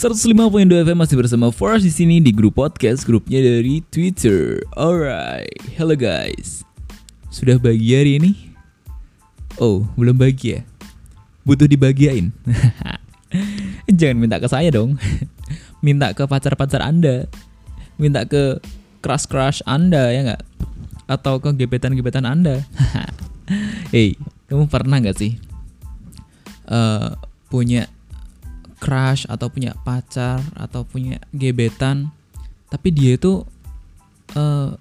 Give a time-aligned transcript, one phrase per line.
[0.00, 4.64] 105.2 FM masih bersama Forest di sini di grup podcast grupnya dari Twitter.
[4.72, 6.64] Alright, hello guys.
[7.28, 8.56] Sudah bagi hari ini?
[9.60, 10.64] Oh, belum bagi ya?
[11.44, 12.32] Butuh dibagiain.
[14.00, 14.96] Jangan minta ke saya dong.
[15.84, 17.28] minta ke pacar-pacar Anda.
[18.00, 18.56] Minta ke
[19.04, 20.42] crush-crush Anda ya nggak?
[21.12, 22.64] Atau ke gebetan-gebetan Anda.
[23.92, 24.16] hey,
[24.48, 25.36] kamu pernah nggak sih
[26.72, 27.20] uh,
[27.52, 27.84] punya
[28.80, 32.08] crush atau punya pacar atau punya gebetan
[32.72, 33.44] tapi dia itu
[34.34, 34.74] uh,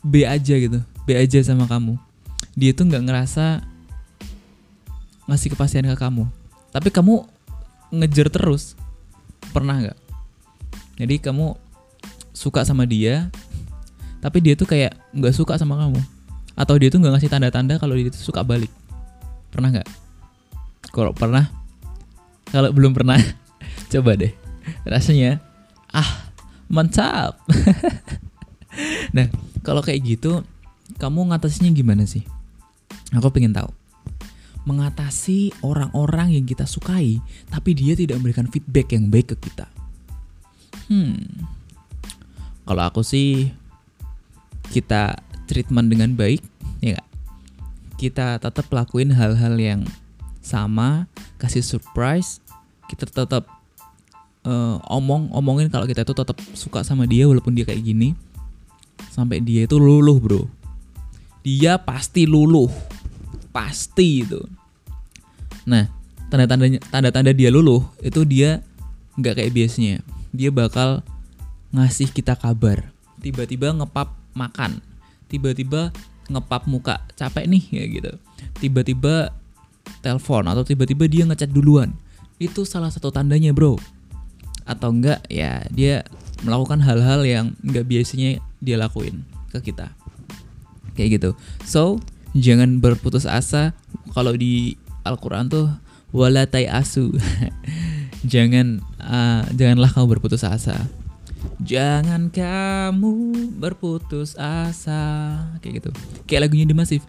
[0.00, 1.98] B aja gitu B aja sama kamu.
[2.54, 3.66] Dia tuh nggak ngerasa
[5.26, 6.28] ngasih kepastian ke kamu.
[6.70, 7.26] Tapi kamu
[7.90, 8.78] ngejar terus.
[9.50, 9.98] Pernah nggak?
[11.02, 11.56] Jadi kamu
[12.30, 13.26] suka sama dia
[14.20, 15.98] tapi dia tuh kayak nggak suka sama kamu.
[16.54, 18.70] Atau dia tuh nggak ngasih tanda-tanda kalau dia tuh suka balik.
[19.48, 19.88] Pernah nggak?
[20.92, 21.48] Kalau pernah?
[22.52, 23.18] Kalau belum pernah
[23.90, 24.30] Coba deh.
[24.86, 25.42] Rasanya
[25.90, 26.30] ah,
[26.70, 27.42] mantap.
[29.16, 29.26] nah,
[29.66, 30.46] kalau kayak gitu
[30.96, 32.22] kamu ngatasinya gimana sih?
[33.18, 33.70] Aku pengen tahu.
[34.68, 37.18] Mengatasi orang-orang yang kita sukai
[37.50, 39.66] tapi dia tidak memberikan feedback yang baik ke kita.
[40.86, 41.18] Hmm.
[42.66, 43.50] Kalau aku sih
[44.70, 45.18] kita
[45.50, 46.38] treatment dengan baik,
[46.78, 47.08] ya gak?
[47.98, 49.82] Kita tetap lakuin hal-hal yang
[50.38, 51.10] sama,
[51.42, 52.38] kasih surprise,
[52.86, 53.59] kita tetap
[54.44, 58.16] uh, omong omongin kalau kita itu tetap suka sama dia walaupun dia kayak gini.
[59.10, 60.42] Sampai dia itu luluh bro.
[61.42, 62.68] Dia pasti luluh.
[63.50, 64.40] Pasti itu.
[65.66, 65.88] Nah
[66.30, 68.62] tanda tandanya tanda tanda dia luluh itu dia
[69.18, 69.94] nggak kayak biasanya.
[70.30, 71.02] Dia bakal
[71.74, 72.94] ngasih kita kabar.
[73.18, 74.78] Tiba-tiba ngepap makan.
[75.26, 75.90] Tiba-tiba
[76.30, 78.12] ngepap muka capek nih ya gitu.
[78.62, 79.34] Tiba-tiba
[80.00, 81.90] telepon atau tiba-tiba dia ngechat duluan.
[82.40, 83.76] Itu salah satu tandanya bro
[84.70, 86.06] atau enggak ya dia
[86.46, 89.90] melakukan hal-hal yang enggak biasanya dia lakuin ke kita.
[90.94, 91.30] Kayak gitu.
[91.66, 91.98] So
[92.38, 93.74] jangan berputus asa
[94.14, 95.66] kalau di Al-Quran tuh
[96.14, 97.10] wala asu
[98.32, 100.86] jangan uh, janganlah kamu berputus asa.
[101.60, 103.12] Jangan kamu
[103.58, 105.02] berputus asa.
[105.60, 105.90] Kayak gitu.
[106.30, 107.04] Kayak lagunya The Massive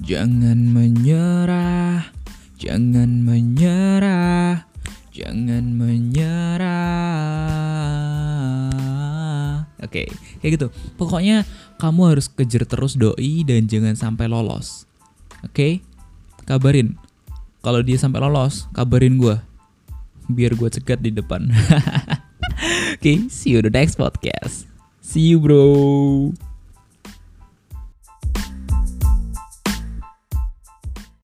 [0.00, 2.08] jangan menyerah
[2.56, 4.64] jangan menyerah
[5.10, 5.74] Jangan
[9.90, 10.68] Oke, okay, kayak gitu.
[10.94, 11.42] Pokoknya
[11.82, 14.86] kamu harus kejar terus doi dan jangan sampai lolos.
[15.42, 15.50] Oke?
[15.50, 15.72] Okay?
[16.46, 16.94] Kabarin.
[17.58, 19.34] Kalau dia sampai lolos, kabarin gue.
[20.30, 21.50] Biar gue cegat di depan.
[22.94, 24.70] Oke, okay, see you the next podcast.
[25.02, 26.49] See you bro.